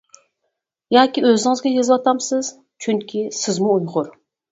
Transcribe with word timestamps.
ياكى 0.95 1.21
ئۆزىڭىزگە 1.31 1.73
يېزىۋاتامسىز، 1.73 2.49
چۈنكى 2.87 3.21
سىزمۇ 3.41 3.75
ئۇيغۇر. 3.83 4.11